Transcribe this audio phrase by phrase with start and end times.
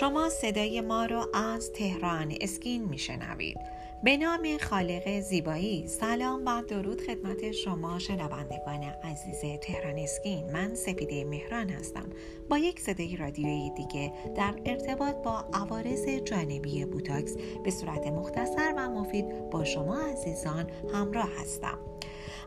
[0.00, 3.56] شما صدای ما رو از تهران اسکین میشنوید.
[4.04, 5.88] به نام خالق زیبایی.
[5.88, 10.52] سلام و درود خدمت شما شنوندگان عزیز تهران اسکین.
[10.52, 12.10] من سپیده مهران هستم.
[12.50, 18.88] با یک صدای رادیویی دیگه در ارتباط با عوارض جانبی بوتاکس به صورت مختصر و
[18.88, 21.78] مفید با شما عزیزان همراه هستم.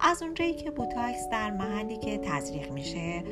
[0.00, 3.24] از اونجایی که بوتاکس در محلی که تزریق میشه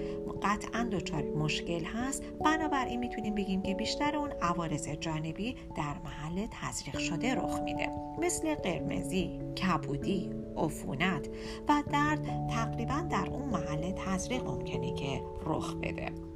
[0.42, 6.98] قطعا دچار مشکل هست بنابراین می‌تونیم بگیم که بیشتر اون عوارض جانبی در محل تزریق
[6.98, 7.88] شده رخ میده.
[8.19, 11.28] مثل قرمزی، کبودی، عفونت
[11.69, 16.31] و درد تقریبا در اون محل تزریق ممکنه که رخ بده.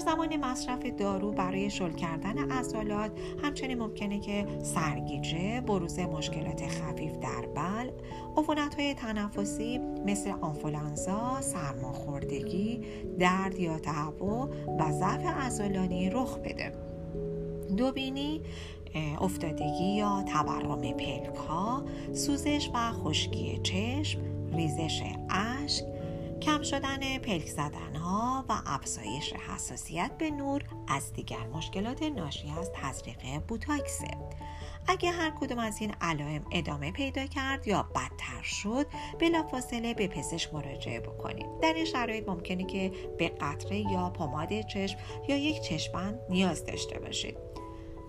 [0.00, 3.10] زمان مصرف دارو برای شل کردن عضلات
[3.42, 7.90] همچنین ممکنه که سرگیجه بروز مشکلات خفیف در بل
[8.36, 12.80] عفونت های تنفسی مثل آنفولانزا سرماخوردگی
[13.18, 16.72] درد یا تهوع و ضعف عضلانی رخ بده.
[17.76, 18.40] دوبینی
[19.20, 24.20] افتادگی یا تورم پلک ها سوزش و خشکی چشم
[24.52, 25.84] ریزش اشک
[26.50, 32.70] کم شدن پلک زدن ها و افزایش حساسیت به نور از دیگر مشکلات ناشی از
[32.74, 34.08] تزریق بوتاکسه
[34.88, 38.86] اگه هر کدوم از این علائم ادامه پیدا کرد یا بدتر شد
[39.20, 41.46] بلافاصله به پزشک مراجعه بکنید.
[41.62, 46.98] در این شرایط ممکنه که به قطره یا پماد چشم یا یک چشمند نیاز داشته
[46.98, 47.49] باشید.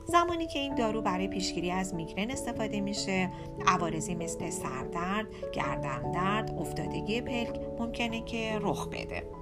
[0.05, 3.29] زمانی که این دارو برای پیشگیری از میگرن استفاده میشه
[3.67, 9.40] عوارضی مثل سردرد گردن درد افتادگی پلک ممکنه که رخ بده.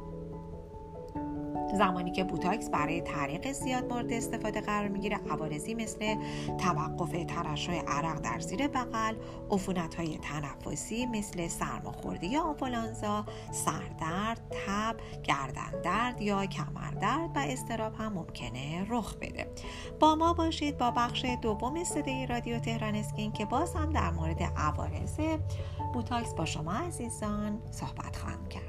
[1.75, 6.16] زمانی که بوتاکس برای طریق زیاد مورد استفاده قرار می‌گیره عوارضی مثل
[6.58, 9.16] توقف ترشح عرق در زیر بغل
[9.52, 17.94] عفونت های تنفسی مثل سرماخوردگی یا آنفولانزا سردرد تب گردن درد یا کمردرد و استراب
[17.95, 19.48] هم ممکنه رخ بده.
[20.00, 24.43] با ما باشید با بخش دوم صدای رادیو تهران اسکین که باز هم در مورد
[24.43, 25.20] عوارض
[25.93, 28.68] بوتاکس با شما عزیزان صحبت خواهم کرد.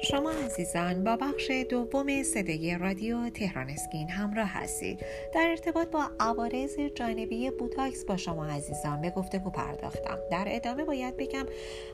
[0.00, 5.00] شما عزیزان با بخش دوم صدای رادیو تهران اسکین همراه هستید.
[5.34, 10.18] در ارتباط با عوارض جانبی بوتاکس با شما عزیزان به گفتگو پرداختم.
[10.30, 11.46] در ادامه باید بگم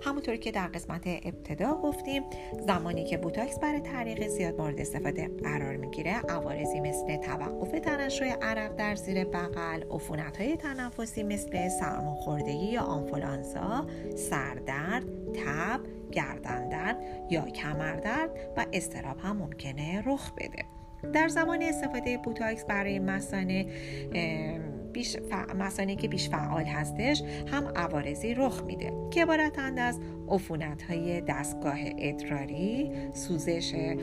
[0.03, 2.23] همونطور که در قسمت ابتدا گفتیم
[2.67, 8.77] زمانی که بوتاکس برای تعریق زیاد مورد استفاده قرار می‌گیره عوارضی مثل توقف ترشح عرق
[8.77, 13.87] در زیر بغل عفونت های تنفسی مثل سرماخوردگی یا آنفولانزا
[14.17, 15.05] سردرد
[15.35, 16.95] تب گردن
[17.31, 20.65] یا کمردرد و استراب هم ممکنه رخ بده.
[21.13, 23.67] در زمان استفاده بوتاکس برای مسانه
[24.93, 25.17] بیش
[25.59, 27.23] مسانه که بیش فعال هستش
[27.53, 33.95] هم عوارضی رخ میده که عبارتند از عفونت های دستگاه ادراری سوزش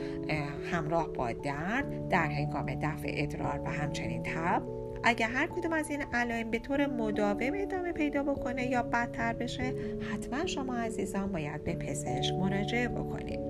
[0.72, 6.02] همراه با درد در هنگام دفع ادرار و همچنین تب اگر هر کدوم از این
[6.12, 9.74] علائم به طور مداوم ادامه پیدا بکنه یا بدتر بشه
[10.12, 13.40] حتما شما عزیزان باید به پزشک مراجعه بکنید.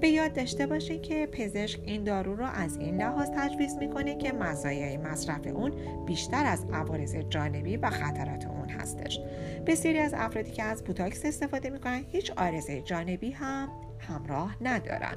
[0.00, 4.32] به یاد داشته باشید که پزشک این دارو رو از این لحاظ تجویز می‌کنه که
[4.32, 5.72] مزایای مصرف اون
[6.06, 9.20] بیشتر از عوارض جانبی و خطرات اون هستش.
[9.66, 13.68] بسیاری از افرادی که از بوتاکس استفاده می‌کنن هیچ عارضه جانبی هم
[13.98, 15.14] همراه ندارن.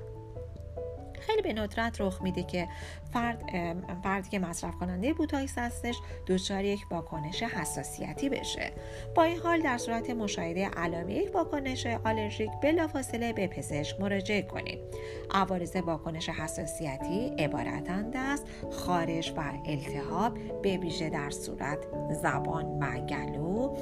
[1.28, 2.68] خیلی به ندرت رخ میده که
[3.14, 3.44] فرد
[4.04, 5.96] فردی که مصرف کننده بوتاکس هستش
[6.28, 8.72] دچار یک واکنش حساسیتی بشه.
[9.16, 14.80] با این حال در صورت مشاهده علائم یک واکنش آلرژیک بلافاصله به پزشک مراجعه کنید.
[15.32, 21.78] عوارض واکنش حساسیتی عبارتند از خارش و التهاب به ویژه در صورت
[22.22, 23.78] زبان و گلو.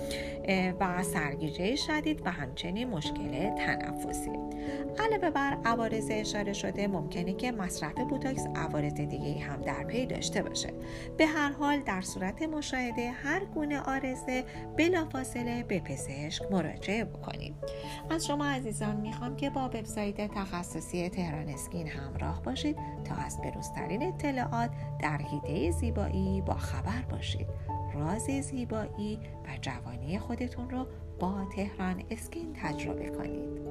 [0.79, 4.31] و سرگیجه شدید و همچنین مشکل تنفسی.
[4.99, 10.43] علاوه بر عوارض اشاره شده ممکنه که مصرف بوتاکس عوارض دیگه هم در پی داشته
[10.43, 10.73] باشه.
[11.17, 14.43] به هر حال در صورت مشاهده هر گونه آرزه
[14.77, 17.55] بلافاصله به پزشک مراجعه بکنید.
[18.09, 24.03] از شما عزیزان می‌خوام که با وبسایت تخصصی تهران اسکین همراه باشید تا از بروزترین
[24.03, 24.69] اطلاعات
[25.01, 27.47] در حیطه زیبایی با خبر باشید.
[27.93, 30.87] راز زیبایی و جوانی خودتون رو
[31.19, 33.61] با تهران اسکین تجربه کنید.